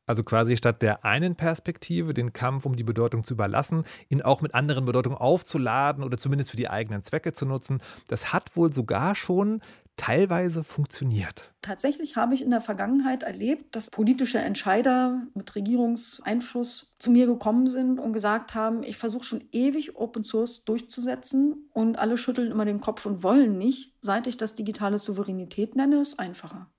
Also 0.07 0.23
quasi 0.23 0.57
statt 0.57 0.83
der 0.83 1.05
einen 1.05 1.35
Perspektive, 1.35 2.15
den 2.15 2.33
Kampf 2.33 2.65
um 2.65 2.77
die 2.77 2.85
Bedeutung 2.85 3.25
zu 3.25 3.35
überlassen, 3.35 3.85
ihn 4.09 4.23
auch 4.23 4.41
mit 4.41 4.55
anderen 4.55 4.85
Bedeutungen 4.85 5.19
aufzuladen 5.19 6.05
oder 6.05 6.17
zumindest 6.17 6.53
für 6.53 6.57
die 6.57 6.71
eigenen 6.71 7.03
Zwecke 7.03 7.33
zu 7.33 7.45
nutzen. 7.45 7.83
Das 8.09 8.33
hat 8.33 8.57
wohl 8.57 8.73
sogar 8.73 9.17
schon 9.17 9.61
teilweise 9.97 10.63
funktioniert. 10.63 11.53
Tatsächlich 11.63 12.17
habe 12.17 12.35
ich 12.35 12.43
in 12.43 12.51
der 12.51 12.61
Vergangenheit 12.61 13.23
erlebt, 13.23 13.75
dass 13.75 13.91
politische 13.91 14.39
Entscheider 14.39 15.23
mit 15.35 15.55
Regierungseinfluss 15.55 16.95
zu 16.99 17.11
mir 17.11 17.27
gekommen 17.27 17.67
sind 17.67 17.99
und 17.99 18.13
gesagt 18.13 18.55
haben, 18.55 18.83
ich 18.83 18.99
versuche 18.99 19.25
schon 19.25 19.45
ewig 19.53 19.97
Open 19.97 20.23
Source 20.23 20.65
durchzusetzen 20.65 21.69
und 21.73 21.99
alle 21.99 22.19
schütteln 22.19 22.51
immer 22.51 22.67
den 22.67 22.81
Kopf 22.81 23.07
und 23.07 23.23
wollen 23.23 23.59
nicht. 23.59 23.95
Seit 24.01 24.27
ich 24.27 24.37
das 24.37 24.55
digitale 24.55 24.99
Souveränität 24.99 25.77
nenne, 25.77 26.01
ist 26.01 26.21
einfacher. 26.21 26.71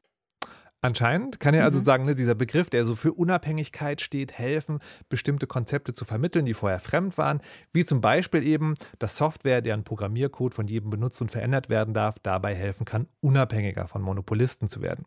Anscheinend 0.82 1.40
kann 1.40 1.56
er 1.56 1.64
also 1.64 1.80
mhm. 1.80 1.86
sagen, 1.86 2.06
ne, 2.06 2.14
dieser 2.14 2.36
Begriff, 2.36 2.70
der 2.70 2.86
so 2.86 2.94
für 2.94 3.12
Unabhängigkeit 3.12 4.00
steht, 4.00 4.34
helfen, 4.34 4.80
bestimmte 5.10 5.48
Konzepte 5.48 5.94
zu 5.94 6.06
vermitteln, 6.06 6.46
die 6.46 6.54
vorher 6.54 6.80
fremd 6.80 7.18
waren, 7.18 7.42
wie 7.74 7.84
zum 7.84 8.00
Beispiel 8.00 8.46
eben, 8.46 8.76
dass 9.00 9.18
Software, 9.18 9.62
deren 9.62 9.84
Programmiercode 9.84 10.54
von 10.54 10.68
jedem 10.68 10.92
benutzt 10.92 11.20
und 11.20 11.32
verändert 11.32 11.70
werden 11.70 11.96
darf, 11.96 12.20
dabei 12.20 12.54
helfen 12.54 12.86
kann, 12.86 13.08
unabhängiger 13.22 13.88
von 13.88 14.04
Monopolisten 14.04 14.70
zu 14.70 14.84
werden. 14.84 15.06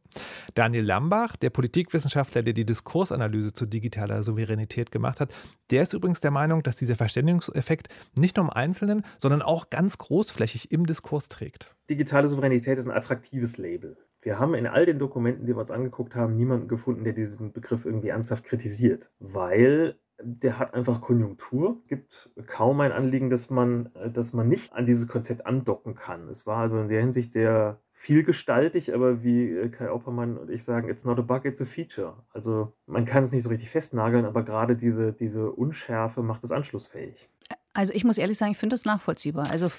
Daniel 0.54 0.84
Lambach, 0.84 1.36
der 1.36 1.50
Politikwissenschaftler, 1.50 2.42
der 2.42 2.52
die 2.52 2.66
Diskursanalyse 2.66 3.52
zu 3.52 3.64
digitaler 3.64 4.24
Souveränität 4.24 4.90
gemacht 4.90 5.20
hat, 5.20 5.32
der 5.70 5.82
ist 5.82 5.94
übrigens 5.94 6.18
der 6.18 6.32
Meinung, 6.32 6.64
dass 6.64 6.76
dieser 6.76 6.96
Verständigungseffekt 6.96 7.88
nicht 8.18 8.36
nur 8.36 8.46
im 8.46 8.50
Einzelnen, 8.50 9.04
sondern 9.18 9.40
auch 9.40 9.70
ganz 9.70 9.98
großflächig 9.98 10.72
im 10.72 10.86
Diskurs 10.86 11.28
trägt. 11.28 11.76
Digitale 11.88 12.26
Souveränität 12.26 12.76
ist 12.76 12.86
ein 12.86 12.96
attraktives 12.96 13.56
Label. 13.56 13.96
Wir 14.22 14.38
haben 14.38 14.54
in 14.54 14.66
all 14.66 14.86
den 14.86 14.98
Dokumenten, 14.98 15.46
die 15.46 15.54
wir 15.54 15.60
uns 15.60 15.70
angeguckt 15.70 16.14
haben, 16.14 16.36
niemanden 16.36 16.68
gefunden, 16.68 17.04
der 17.04 17.14
diesen 17.14 17.52
Begriff 17.52 17.84
irgendwie 17.84 18.08
ernsthaft 18.08 18.44
kritisiert, 18.44 19.10
weil 19.18 19.96
der 20.22 20.58
hat 20.58 20.74
einfach 20.74 21.00
Konjunktur. 21.00 21.78
Es 21.82 21.88
gibt 21.88 22.30
kaum 22.46 22.80
ein 22.80 22.92
Anliegen, 22.92 23.30
dass 23.30 23.48
man, 23.48 23.90
dass 24.12 24.32
man 24.32 24.48
nicht 24.48 24.72
an 24.74 24.84
dieses 24.84 25.08
Konzept 25.08 25.46
andocken 25.46 25.94
kann. 25.94 26.28
Es 26.28 26.46
war 26.46 26.58
also 26.58 26.78
in 26.78 26.88
der 26.88 27.00
Hinsicht 27.00 27.32
sehr 27.32 27.80
vielgestaltig, 27.92 28.94
aber 28.94 29.22
wie 29.22 29.70
Kai 29.70 29.90
Oppermann 29.90 30.38
und 30.38 30.50
ich 30.50 30.64
sagen, 30.64 30.88
it's 30.88 31.04
not 31.04 31.18
a 31.18 31.22
bug, 31.22 31.44
it's 31.44 31.60
a 31.60 31.66
feature. 31.66 32.14
Also 32.30 32.72
man 32.86 33.04
kann 33.04 33.24
es 33.24 33.32
nicht 33.32 33.42
so 33.42 33.50
richtig 33.50 33.70
festnageln, 33.70 34.24
aber 34.24 34.42
gerade 34.42 34.76
diese, 34.76 35.12
diese 35.12 35.50
Unschärfe 35.50 36.22
macht 36.22 36.44
es 36.44 36.52
anschlussfähig. 36.52 37.28
Also 37.74 37.92
ich 37.92 38.04
muss 38.04 38.18
ehrlich 38.18 38.38
sagen, 38.38 38.52
ich 38.52 38.58
finde 38.58 38.74
das 38.74 38.84
nachvollziehbar. 38.84 39.50
Also 39.50 39.70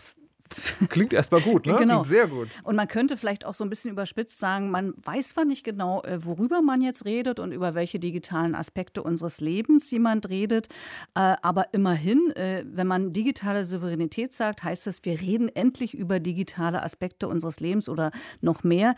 Klingt 0.89 1.13
erstmal 1.13 1.41
gut, 1.41 1.65
ne? 1.65 1.75
Genau. 1.75 2.01
Klingt 2.01 2.07
sehr 2.07 2.27
gut. 2.27 2.49
Und 2.63 2.75
man 2.75 2.87
könnte 2.87 3.17
vielleicht 3.17 3.45
auch 3.45 3.53
so 3.53 3.63
ein 3.63 3.69
bisschen 3.69 3.91
überspitzt 3.91 4.39
sagen, 4.39 4.71
man 4.71 4.93
weiß 5.03 5.29
zwar 5.29 5.45
nicht 5.45 5.63
genau, 5.63 6.01
äh, 6.03 6.25
worüber 6.25 6.61
man 6.61 6.81
jetzt 6.81 7.05
redet 7.05 7.39
und 7.39 7.51
über 7.51 7.75
welche 7.75 7.99
digitalen 7.99 8.55
Aspekte 8.55 9.03
unseres 9.03 9.41
Lebens 9.41 9.89
jemand 9.91 10.29
redet, 10.29 10.67
äh, 11.15 11.35
aber 11.41 11.73
immerhin, 11.73 12.31
äh, 12.35 12.63
wenn 12.65 12.87
man 12.87 13.13
digitale 13.13 13.65
Souveränität 13.65 14.33
sagt, 14.33 14.63
heißt 14.63 14.87
das, 14.87 15.03
wir 15.03 15.19
reden 15.19 15.49
endlich 15.49 15.93
über 15.93 16.19
digitale 16.19 16.83
Aspekte 16.83 17.27
unseres 17.27 17.59
Lebens 17.59 17.89
oder 17.89 18.11
noch 18.41 18.63
mehr. 18.63 18.95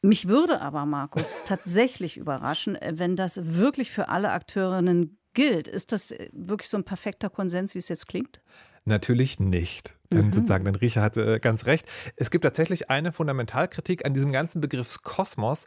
Mich 0.00 0.28
würde 0.28 0.60
aber, 0.60 0.86
Markus, 0.86 1.36
tatsächlich 1.44 2.16
überraschen, 2.16 2.78
wenn 2.90 3.16
das 3.16 3.40
wirklich 3.42 3.90
für 3.90 4.08
alle 4.08 4.30
Akteurinnen 4.30 5.18
gilt. 5.34 5.68
Ist 5.68 5.92
das 5.92 6.14
wirklich 6.32 6.68
so 6.68 6.76
ein 6.76 6.84
perfekter 6.84 7.30
Konsens, 7.30 7.74
wie 7.74 7.78
es 7.78 7.88
jetzt 7.88 8.06
klingt? 8.06 8.40
Natürlich 8.84 9.38
nicht. 9.38 9.97
Denn 10.12 10.26
Mhm. 10.26 10.32
sozusagen, 10.32 10.64
denn 10.64 10.74
Riecher 10.74 11.02
hatte 11.02 11.34
äh, 11.34 11.38
ganz 11.38 11.66
recht. 11.66 11.86
Es 12.16 12.30
gibt 12.30 12.42
tatsächlich 12.42 12.88
eine 12.88 13.12
Fundamentalkritik 13.12 14.06
an 14.06 14.14
diesem 14.14 14.32
ganzen 14.32 14.60
Begriff 14.60 15.02
Kosmos, 15.02 15.66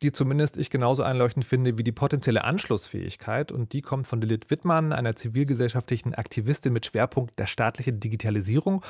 die 0.00 0.12
zumindest 0.12 0.56
ich 0.56 0.70
genauso 0.70 1.02
einleuchtend 1.02 1.44
finde 1.44 1.76
wie 1.76 1.84
die 1.84 1.92
potenzielle 1.92 2.44
Anschlussfähigkeit. 2.44 3.52
Und 3.52 3.74
die 3.74 3.82
kommt 3.82 4.06
von 4.06 4.20
Lilith 4.20 4.50
Wittmann, 4.50 4.92
einer 4.92 5.14
zivilgesellschaftlichen 5.14 6.14
Aktivistin 6.14 6.72
mit 6.72 6.86
Schwerpunkt 6.86 7.38
der 7.38 7.46
staatlichen 7.46 8.00
Digitalisierung. 8.00 8.82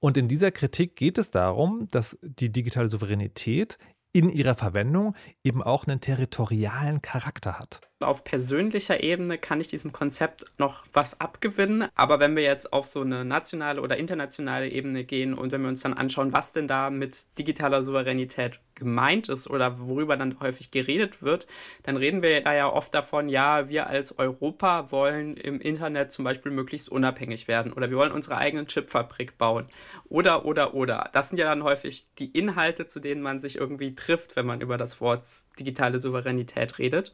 Und 0.00 0.16
in 0.16 0.26
dieser 0.26 0.50
Kritik 0.50 0.96
geht 0.96 1.18
es 1.18 1.30
darum, 1.30 1.86
dass 1.92 2.18
die 2.22 2.50
digitale 2.50 2.88
Souveränität 2.88 3.78
in 4.12 4.28
ihrer 4.28 4.54
Verwendung 4.54 5.14
eben 5.44 5.62
auch 5.62 5.86
einen 5.86 6.00
territorialen 6.00 7.00
Charakter 7.00 7.58
hat. 7.58 7.87
Auf 8.00 8.22
persönlicher 8.22 9.02
Ebene 9.02 9.38
kann 9.38 9.60
ich 9.60 9.66
diesem 9.66 9.90
Konzept 9.90 10.44
noch 10.56 10.84
was 10.92 11.20
abgewinnen, 11.20 11.88
aber 11.96 12.20
wenn 12.20 12.36
wir 12.36 12.44
jetzt 12.44 12.72
auf 12.72 12.86
so 12.86 13.00
eine 13.00 13.24
nationale 13.24 13.82
oder 13.82 13.96
internationale 13.96 14.68
Ebene 14.68 15.02
gehen 15.02 15.34
und 15.34 15.50
wenn 15.50 15.62
wir 15.62 15.68
uns 15.68 15.82
dann 15.82 15.94
anschauen, 15.94 16.32
was 16.32 16.52
denn 16.52 16.68
da 16.68 16.90
mit 16.90 17.26
digitaler 17.38 17.82
Souveränität 17.82 18.60
gemeint 18.76 19.28
ist 19.28 19.50
oder 19.50 19.80
worüber 19.80 20.16
dann 20.16 20.38
häufig 20.38 20.70
geredet 20.70 21.22
wird, 21.22 21.48
dann 21.82 21.96
reden 21.96 22.22
wir 22.22 22.40
da 22.40 22.54
ja 22.54 22.72
oft 22.72 22.94
davon, 22.94 23.28
ja, 23.28 23.68
wir 23.68 23.88
als 23.88 24.16
Europa 24.16 24.92
wollen 24.92 25.36
im 25.36 25.60
Internet 25.60 26.12
zum 26.12 26.24
Beispiel 26.24 26.52
möglichst 26.52 26.88
unabhängig 26.88 27.48
werden 27.48 27.72
oder 27.72 27.90
wir 27.90 27.96
wollen 27.96 28.12
unsere 28.12 28.38
eigene 28.38 28.64
Chipfabrik 28.66 29.38
bauen. 29.38 29.66
Oder, 30.08 30.44
oder, 30.44 30.74
oder. 30.74 31.10
Das 31.12 31.30
sind 31.30 31.38
ja 31.38 31.46
dann 31.46 31.64
häufig 31.64 32.04
die 32.20 32.30
Inhalte, 32.30 32.86
zu 32.86 33.00
denen 33.00 33.22
man 33.22 33.40
sich 33.40 33.56
irgendwie 33.56 33.96
trifft, 33.96 34.36
wenn 34.36 34.46
man 34.46 34.60
über 34.60 34.76
das 34.76 35.00
Wort 35.00 35.26
digitale 35.58 35.98
Souveränität 35.98 36.78
redet 36.78 37.12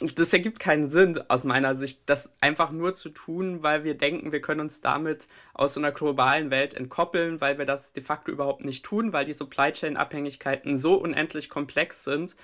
das 0.00 0.32
ergibt 0.32 0.60
keinen 0.60 0.88
Sinn 0.88 1.20
aus 1.28 1.44
meiner 1.44 1.74
Sicht, 1.74 2.02
das 2.06 2.32
einfach 2.40 2.70
nur 2.70 2.94
zu 2.94 3.08
tun, 3.10 3.62
weil 3.62 3.82
wir 3.82 3.96
denken, 3.96 4.30
wir 4.30 4.40
können 4.40 4.60
uns 4.60 4.80
damit 4.80 5.26
aus 5.54 5.74
so 5.74 5.80
einer 5.80 5.90
globalen 5.90 6.50
Welt 6.50 6.74
entkoppeln, 6.74 7.40
weil 7.40 7.58
wir 7.58 7.64
das 7.64 7.92
de 7.92 8.02
facto 8.02 8.30
überhaupt 8.30 8.64
nicht 8.64 8.84
tun, 8.84 9.12
weil 9.12 9.24
die 9.24 9.32
Supply 9.32 9.72
Chain 9.72 9.96
Abhängigkeiten 9.96 10.78
so 10.78 10.94
unendlich 10.94 11.48
komplex 11.48 12.04
sind, 12.04 12.36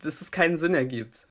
dass 0.00 0.20
es 0.20 0.30
keinen 0.30 0.56
Sinn 0.56 0.74
ergibt. 0.74 1.26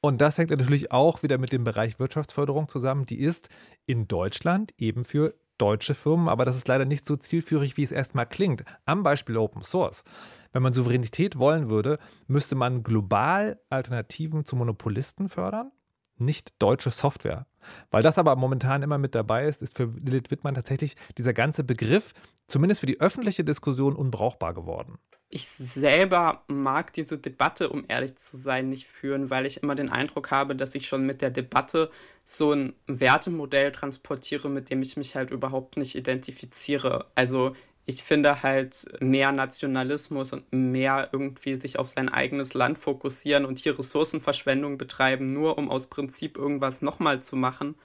Und 0.00 0.20
das 0.20 0.38
hängt 0.38 0.50
natürlich 0.50 0.92
auch 0.92 1.24
wieder 1.24 1.38
mit 1.38 1.52
dem 1.52 1.64
Bereich 1.64 1.98
Wirtschaftsförderung 1.98 2.68
zusammen. 2.68 3.06
Die 3.06 3.18
ist 3.18 3.48
in 3.86 4.06
Deutschland 4.06 4.74
eben 4.78 5.04
für 5.04 5.34
deutsche 5.58 5.94
Firmen, 5.94 6.28
aber 6.28 6.44
das 6.44 6.56
ist 6.56 6.68
leider 6.68 6.84
nicht 6.84 7.06
so 7.06 7.16
zielführig, 7.16 7.76
wie 7.76 7.82
es 7.82 7.92
erstmal 7.92 8.26
klingt. 8.26 8.64
Am 8.84 9.02
Beispiel 9.02 9.36
Open 9.36 9.62
Source. 9.62 10.04
Wenn 10.52 10.62
man 10.62 10.72
Souveränität 10.72 11.38
wollen 11.38 11.68
würde, 11.68 11.98
müsste 12.26 12.54
man 12.54 12.82
global 12.82 13.60
Alternativen 13.70 14.44
zu 14.44 14.56
Monopolisten 14.56 15.28
fördern, 15.28 15.72
nicht 16.18 16.54
deutsche 16.58 16.90
Software. 16.90 17.46
Weil 17.90 18.02
das 18.02 18.18
aber 18.18 18.36
momentan 18.36 18.82
immer 18.82 18.98
mit 18.98 19.14
dabei 19.14 19.46
ist, 19.46 19.62
ist 19.62 19.76
für 19.76 19.92
Lilith 20.04 20.30
Wittmann 20.30 20.54
tatsächlich 20.54 20.96
dieser 21.18 21.32
ganze 21.32 21.64
Begriff, 21.64 22.14
zumindest 22.46 22.80
für 22.80 22.86
die 22.86 23.00
öffentliche 23.00 23.44
Diskussion, 23.44 23.96
unbrauchbar 23.96 24.54
geworden. 24.54 24.98
Ich 25.28 25.48
selber 25.48 26.44
mag 26.46 26.92
diese 26.92 27.18
Debatte, 27.18 27.68
um 27.68 27.84
ehrlich 27.88 28.14
zu 28.16 28.36
sein, 28.36 28.68
nicht 28.68 28.86
führen, 28.86 29.28
weil 29.28 29.44
ich 29.44 29.62
immer 29.62 29.74
den 29.74 29.90
Eindruck 29.90 30.30
habe, 30.30 30.54
dass 30.54 30.76
ich 30.76 30.86
schon 30.86 31.04
mit 31.04 31.20
der 31.20 31.30
Debatte 31.30 31.90
so 32.24 32.52
ein 32.52 32.74
Wertemodell 32.86 33.72
transportiere, 33.72 34.48
mit 34.48 34.70
dem 34.70 34.82
ich 34.82 34.96
mich 34.96 35.16
halt 35.16 35.32
überhaupt 35.32 35.76
nicht 35.76 35.96
identifiziere. 35.96 37.06
Also 37.16 37.54
ich 37.86 38.02
finde 38.02 38.42
halt 38.42 38.86
mehr 39.00 39.30
Nationalismus 39.30 40.32
und 40.32 40.52
mehr 40.52 41.08
irgendwie 41.12 41.54
sich 41.54 41.78
auf 41.78 41.88
sein 41.88 42.08
eigenes 42.08 42.52
Land 42.54 42.78
fokussieren 42.78 43.44
und 43.44 43.60
hier 43.60 43.78
Ressourcenverschwendung 43.78 44.76
betreiben, 44.76 45.26
nur 45.26 45.56
um 45.56 45.70
aus 45.70 45.86
Prinzip 45.86 46.36
irgendwas 46.36 46.82
nochmal 46.82 47.22
zu 47.22 47.36
machen, 47.36 47.76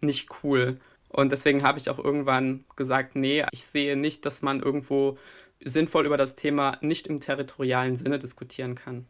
nicht 0.00 0.30
cool. 0.42 0.78
Und 1.10 1.30
deswegen 1.30 1.62
habe 1.62 1.78
ich 1.78 1.90
auch 1.90 1.98
irgendwann 1.98 2.64
gesagt, 2.74 3.16
nee, 3.16 3.44
ich 3.52 3.64
sehe 3.64 3.96
nicht, 3.96 4.24
dass 4.24 4.40
man 4.40 4.60
irgendwo 4.60 5.18
sinnvoll 5.62 6.06
über 6.06 6.16
das 6.16 6.36
Thema 6.36 6.78
nicht 6.80 7.06
im 7.08 7.20
territorialen 7.20 7.96
Sinne 7.96 8.18
diskutieren 8.18 8.74
kann. 8.76 9.06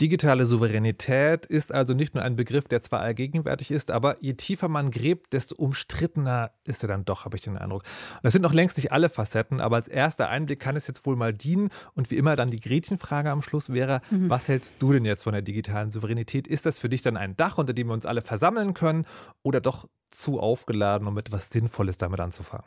Digitale 0.00 0.44
Souveränität 0.44 1.46
ist 1.46 1.72
also 1.72 1.94
nicht 1.94 2.14
nur 2.14 2.24
ein 2.24 2.34
Begriff, 2.34 2.66
der 2.66 2.82
zwar 2.82 3.00
allgegenwärtig 3.00 3.70
ist, 3.70 3.92
aber 3.92 4.20
je 4.20 4.32
tiefer 4.32 4.66
man 4.66 4.90
gräbt, 4.90 5.32
desto 5.32 5.54
umstrittener 5.54 6.50
ist 6.66 6.82
er 6.82 6.88
dann 6.88 7.04
doch, 7.04 7.24
habe 7.24 7.36
ich 7.36 7.42
den 7.42 7.56
Eindruck. 7.56 7.84
Und 8.14 8.24
das 8.24 8.32
sind 8.32 8.42
noch 8.42 8.52
längst 8.52 8.76
nicht 8.76 8.90
alle 8.90 9.08
Facetten, 9.08 9.60
aber 9.60 9.76
als 9.76 9.86
erster 9.86 10.28
Einblick 10.28 10.58
kann 10.58 10.74
es 10.74 10.88
jetzt 10.88 11.06
wohl 11.06 11.14
mal 11.14 11.32
dienen. 11.32 11.68
Und 11.94 12.10
wie 12.10 12.16
immer 12.16 12.34
dann 12.34 12.50
die 12.50 12.58
Gretchenfrage 12.58 13.30
am 13.30 13.40
Schluss 13.40 13.72
wäre, 13.72 14.00
mhm. 14.10 14.28
was 14.28 14.48
hältst 14.48 14.76
du 14.80 14.92
denn 14.92 15.04
jetzt 15.04 15.22
von 15.22 15.32
der 15.32 15.42
digitalen 15.42 15.90
Souveränität? 15.90 16.48
Ist 16.48 16.66
das 16.66 16.80
für 16.80 16.88
dich 16.88 17.02
dann 17.02 17.16
ein 17.16 17.36
Dach, 17.36 17.56
unter 17.58 17.72
dem 17.72 17.86
wir 17.86 17.94
uns 17.94 18.04
alle 18.04 18.22
versammeln 18.22 18.74
können 18.74 19.06
oder 19.44 19.60
doch 19.60 19.88
zu 20.10 20.40
aufgeladen, 20.40 21.06
um 21.06 21.16
etwas 21.18 21.50
Sinnvolles 21.50 21.98
damit 21.98 22.18
anzufangen? 22.18 22.66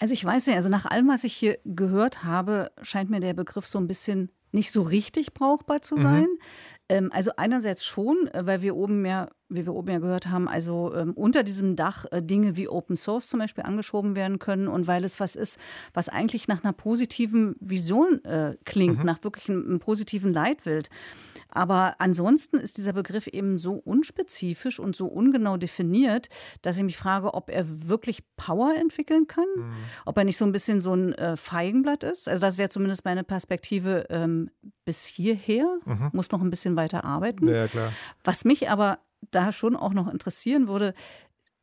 Also 0.00 0.14
ich 0.14 0.24
weiß 0.24 0.48
nicht, 0.48 0.56
also 0.56 0.68
nach 0.68 0.86
allem, 0.86 1.06
was 1.06 1.22
ich 1.22 1.34
hier 1.34 1.58
gehört 1.64 2.24
habe, 2.24 2.72
scheint 2.82 3.08
mir 3.08 3.20
der 3.20 3.34
Begriff 3.34 3.66
so 3.66 3.78
ein 3.78 3.86
bisschen 3.86 4.32
nicht 4.52 4.72
so 4.72 4.82
richtig 4.82 5.34
brauchbar 5.34 5.82
zu 5.82 5.98
sein. 5.98 6.22
Mhm. 6.22 6.38
Ähm, 6.90 7.10
also 7.12 7.30
einerseits 7.36 7.84
schon, 7.84 8.26
äh, 8.32 8.44
weil 8.46 8.62
wir 8.62 8.74
oben 8.74 9.06
ja, 9.06 9.28
wie 9.48 9.64
wir 9.64 9.74
oben 9.74 9.90
ja 9.90 9.98
gehört 10.00 10.26
haben, 10.26 10.48
also 10.48 10.92
ähm, 10.94 11.12
unter 11.12 11.44
diesem 11.44 11.76
Dach 11.76 12.04
äh, 12.10 12.20
Dinge 12.20 12.56
wie 12.56 12.68
Open 12.68 12.96
Source 12.96 13.28
zum 13.28 13.38
Beispiel 13.38 13.62
angeschoben 13.62 14.16
werden 14.16 14.40
können 14.40 14.66
und 14.66 14.88
weil 14.88 15.04
es 15.04 15.20
was 15.20 15.36
ist, 15.36 15.58
was 15.94 16.08
eigentlich 16.08 16.48
nach 16.48 16.64
einer 16.64 16.72
positiven 16.72 17.54
Vision 17.60 18.24
äh, 18.24 18.56
klingt, 18.64 18.98
mhm. 18.98 19.04
nach 19.04 19.22
wirklich 19.22 19.48
einem, 19.48 19.64
einem 19.64 19.78
positiven 19.78 20.32
Leitbild. 20.32 20.90
Aber 21.52 21.94
ansonsten 21.98 22.58
ist 22.58 22.78
dieser 22.78 22.92
Begriff 22.92 23.26
eben 23.26 23.58
so 23.58 23.74
unspezifisch 23.74 24.78
und 24.78 24.96
so 24.96 25.06
ungenau 25.06 25.56
definiert, 25.56 26.28
dass 26.62 26.76
ich 26.76 26.82
mich 26.82 26.96
frage, 26.96 27.34
ob 27.34 27.50
er 27.50 27.88
wirklich 27.88 28.22
Power 28.36 28.74
entwickeln 28.76 29.26
kann, 29.26 29.46
mhm. 29.56 29.74
ob 30.04 30.16
er 30.16 30.24
nicht 30.24 30.36
so 30.36 30.44
ein 30.44 30.52
bisschen 30.52 30.80
so 30.80 30.94
ein 30.94 31.12
äh, 31.14 31.36
Feigenblatt 31.36 32.02
ist. 32.02 32.28
Also 32.28 32.40
das 32.40 32.58
wäre 32.58 32.68
zumindest 32.68 33.04
meine 33.04 33.24
Perspektive 33.24 34.06
ähm, 34.10 34.50
bis 34.84 35.04
hierher. 35.04 35.78
Mhm. 35.84 36.10
Muss 36.12 36.30
noch 36.30 36.40
ein 36.40 36.50
bisschen 36.50 36.76
weiter 36.76 37.04
arbeiten. 37.04 37.48
Ja, 37.48 37.66
klar. 37.68 37.92
Was 38.24 38.44
mich 38.44 38.70
aber 38.70 38.98
da 39.30 39.52
schon 39.52 39.76
auch 39.76 39.92
noch 39.92 40.08
interessieren 40.08 40.68
würde, 40.68 40.94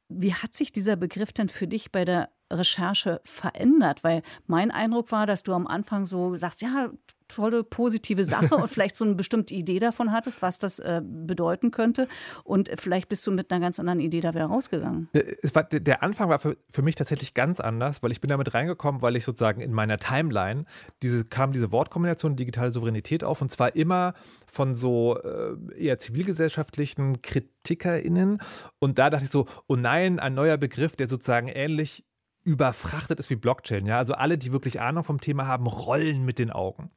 wie 0.10 0.34
hat 0.34 0.53
sich 0.53 0.72
dieser 0.72 0.96
Begriff 0.96 1.34
denn 1.34 1.50
für 1.50 1.67
dich 1.67 1.91
bei 1.91 2.06
der 2.06 2.29
Recherche 2.51 3.22
verändert? 3.25 4.03
Weil 4.03 4.24
mein 4.46 4.72
Eindruck 4.72 5.12
war, 5.12 5.25
dass 5.25 5.44
du 5.44 5.53
am 5.53 5.67
Anfang 5.67 6.06
so 6.06 6.38
sagst, 6.38 6.62
ja, 6.62 6.89
tolle, 7.27 7.63
positive 7.63 8.25
Sache 8.25 8.55
und 8.55 8.69
vielleicht 8.69 8.96
so 8.96 9.05
eine 9.05 9.15
bestimmte 9.15 9.53
Idee 9.53 9.79
davon 9.79 10.12
hattest, 10.12 10.41
was 10.41 10.60
das 10.60 10.79
äh, 10.79 11.01
bedeuten 11.03 11.72
könnte. 11.72 12.07
Und 12.43 12.69
vielleicht 12.75 13.10
bist 13.10 13.25
du 13.27 13.31
mit 13.31 13.51
einer 13.51 13.62
ganz 13.62 13.79
anderen 13.79 14.00
Idee 14.00 14.22
da 14.22 14.34
wieder 14.34 14.46
rausgegangen. 14.46 15.10
Äh, 15.13 15.36
war, 15.53 15.63
der 15.63 16.03
Anfang 16.03 16.29
war 16.29 16.39
für, 16.39 16.57
für, 16.69 16.81
mich 16.81 16.96
tatsächlich 16.96 17.34
ganz 17.34 17.60
anders, 17.60 18.03
weil 18.03 18.12
ich 18.12 18.22
bin 18.22 18.29
damit 18.29 18.53
reingekommen, 18.53 19.01
weil 19.01 19.15
ich 19.15 19.25
sozusagen 19.25 19.62
in 19.62 19.74
meiner 19.74 19.98
Timeline 19.98 20.65
diese, 21.03 21.25
kam 21.25 21.51
diese 21.51 21.72
Wortkombination 21.72 22.36
digitale 22.36 22.72
Souveränität 22.72 23.24
auf 23.24 23.41
und 23.41 23.51
zwar 23.51 23.75
immer 23.75 24.13
von 24.46 24.74
so 24.74 25.17
äh, 25.22 25.55
eher 25.77 26.00
zivilgesellschaftlichen 26.00 27.22
KritikerInnen. 27.22 28.39
Und 28.79 28.98
da 28.98 29.10
dachte 29.10 29.25
ich 29.25 29.31
so, 29.31 29.46
oh 29.67 29.75
nein, 29.75 30.19
ein 30.19 30.34
neuer 30.34 30.57
Begriff, 30.57 30.96
der 30.96 31.07
sozusagen 31.07 31.48
ähnlich 31.48 32.06
überfrachtet 32.48 33.20
ist 33.20 33.30
wie 33.30 33.36
Blockchain. 33.36 33.86
Ja? 33.86 33.98
Also 33.98 34.13
alle, 34.13 34.38
die 34.38 34.54
wirklich 34.54 34.80
Ahnung 34.80 35.04
vom 35.04 35.20
Thema 35.20 35.48
haben, 35.48 35.68
rollen 35.68 36.24
mit 36.24 36.39
den 36.39 36.50
Augen. 36.50 36.89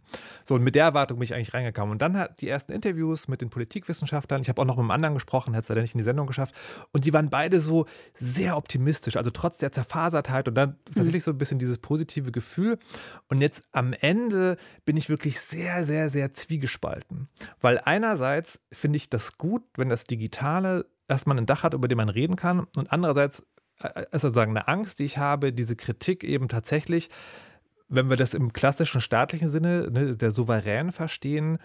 So, 0.45 0.55
und 0.55 0.63
mit 0.63 0.77
der 0.77 0.85
Erwartung 0.85 1.19
bin 1.19 1.25
ich 1.25 1.35
eigentlich 1.35 1.53
reingekommen. 1.53 1.91
Und 1.91 2.01
dann 2.01 2.17
hat 2.17 2.41
die 2.41 2.49
ersten 2.49 2.71
Interviews 2.71 3.27
mit 3.27 3.41
den 3.41 3.51
Politikwissenschaftlern, 3.51 4.43
ich 4.43 4.49
habe 4.49 4.63
auch 4.63 4.65
noch 4.65 4.77
mit 4.77 4.83
einem 4.83 4.93
anderen 4.93 5.15
gesprochen, 5.15 5.57
hat 5.57 5.65
es 5.65 5.69
leider 5.69 5.83
nicht 5.83 5.95
in 5.95 5.99
die 5.99 6.05
Sendung 6.05 6.29
geschafft, 6.29 6.55
und 6.93 7.05
die 7.05 7.13
waren 7.13 7.31
beide 7.31 7.59
so 7.59 7.87
sehr 8.15 8.57
optimistisch, 8.57 9.17
also 9.17 9.31
trotz 9.31 9.59
der 9.59 9.73
Zerfasertheit 9.73 10.47
und 10.47 10.55
dann 10.55 10.71
mhm. 10.71 10.95
tatsächlich 10.95 11.25
so 11.25 11.33
ein 11.33 11.39
bisschen 11.39 11.59
dieses 11.59 11.79
positive 11.79 12.31
Gefühl. 12.31 12.79
Und 13.29 13.41
jetzt 13.41 13.65
am 13.73 13.93
Ende 13.93 14.57
bin 14.85 14.97
ich 14.97 15.09
wirklich 15.09 15.41
sehr, 15.41 15.85
sehr, 15.85 16.11
sehr 16.11 16.33
zwiegespalten. 16.33 17.29
Weil 17.61 17.81
einerseits 17.85 18.61
finde 18.71 18.99
ich 18.99 19.11
das 19.11 19.37
gut, 19.37 19.65
wenn 19.77 19.89
das 19.89 20.05
Digitale 20.05 20.87
erstmal 21.09 21.37
ein 21.37 21.47
Dach 21.47 21.65
hat, 21.65 21.75
über 21.75 21.89
dem 21.89 21.99
man 21.99 22.09
reden 22.09 22.37
kann. 22.37 22.69
Und 22.77 22.93
andererseits 22.93 23.43
also 23.81 24.29
sozusagen 24.29 24.57
eine 24.57 24.69
Angst, 24.69 24.99
die 24.99 25.05
ich 25.05 25.19
habe, 25.19 25.53
diese 25.53 25.77
Kritik 25.77 26.25
eben 26.25 26.49
tatsächlich, 26.49 27.11
wenn 27.89 28.09
wir 28.09 28.17
das 28.17 28.35
im 28.35 28.53
klassischen 28.53 29.01
staatlichen 29.01 29.49
Sinne 29.49 29.91
ne, 29.91 30.17
der 30.17 30.31
Souverän 30.31 30.93
verstehen, 30.93 31.59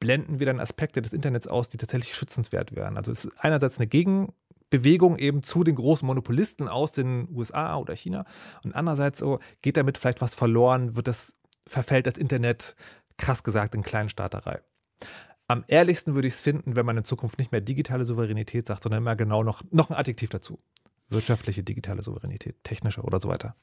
blenden 0.00 0.38
wir 0.38 0.46
dann 0.46 0.60
Aspekte 0.60 1.02
des 1.02 1.12
Internets 1.12 1.48
aus, 1.48 1.68
die 1.68 1.76
tatsächlich 1.76 2.14
schützenswert 2.14 2.74
wären. 2.74 2.96
Also 2.96 3.12
es 3.12 3.24
ist 3.24 3.32
einerseits 3.38 3.78
eine 3.78 3.88
Gegen 3.88 4.32
Bewegung 4.70 5.18
eben 5.18 5.42
zu 5.42 5.64
den 5.64 5.74
großen 5.74 6.06
Monopolisten 6.06 6.68
aus 6.68 6.92
den 6.92 7.28
USA 7.34 7.76
oder 7.76 7.96
China. 7.96 8.24
Und 8.64 8.74
andererseits 8.74 9.18
so, 9.20 9.40
geht 9.62 9.76
damit 9.76 9.98
vielleicht 9.98 10.20
was 10.20 10.34
verloren, 10.34 10.94
wird 10.94 11.08
das, 11.08 11.34
verfällt 11.66 12.06
das 12.06 12.18
Internet, 12.18 12.76
krass 13.16 13.42
gesagt, 13.42 13.74
in 13.74 13.82
Kleinstaaterei. 13.82 14.60
Am 15.48 15.64
ehrlichsten 15.66 16.14
würde 16.14 16.28
ich 16.28 16.34
es 16.34 16.40
finden, 16.42 16.76
wenn 16.76 16.84
man 16.84 16.98
in 16.98 17.04
Zukunft 17.04 17.38
nicht 17.38 17.52
mehr 17.52 17.62
digitale 17.62 18.04
Souveränität 18.04 18.66
sagt, 18.66 18.82
sondern 18.82 18.98
immer 18.98 19.16
genau 19.16 19.42
noch, 19.42 19.62
noch 19.70 19.88
ein 19.88 19.96
Adjektiv 19.96 20.28
dazu. 20.28 20.58
Wirtschaftliche 21.08 21.62
digitale 21.62 22.02
Souveränität, 22.02 22.62
technische 22.64 23.02
oder 23.02 23.20
so 23.20 23.28
weiter. 23.28 23.56